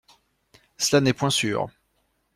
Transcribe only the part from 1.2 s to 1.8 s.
sûr.